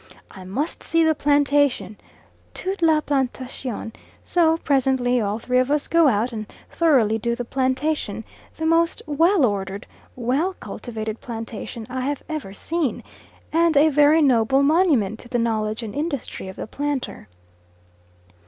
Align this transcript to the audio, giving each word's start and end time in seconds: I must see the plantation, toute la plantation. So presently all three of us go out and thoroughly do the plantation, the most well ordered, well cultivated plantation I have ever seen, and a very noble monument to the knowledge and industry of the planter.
I 0.31 0.45
must 0.45 0.81
see 0.81 1.03
the 1.03 1.13
plantation, 1.13 1.95
toute 2.55 2.81
la 2.81 3.01
plantation. 3.01 3.93
So 4.23 4.57
presently 4.57 5.21
all 5.21 5.37
three 5.37 5.59
of 5.59 5.69
us 5.69 5.87
go 5.87 6.07
out 6.07 6.31
and 6.33 6.51
thoroughly 6.71 7.19
do 7.19 7.35
the 7.35 7.45
plantation, 7.45 8.23
the 8.55 8.65
most 8.65 9.03
well 9.05 9.45
ordered, 9.45 9.85
well 10.15 10.55
cultivated 10.59 11.21
plantation 11.21 11.85
I 11.87 12.01
have 12.01 12.23
ever 12.27 12.51
seen, 12.51 13.03
and 13.53 13.77
a 13.77 13.89
very 13.89 14.23
noble 14.23 14.63
monument 14.63 15.19
to 15.19 15.29
the 15.29 15.37
knowledge 15.37 15.83
and 15.83 15.93
industry 15.93 16.47
of 16.47 16.55
the 16.55 16.65
planter. 16.65 17.27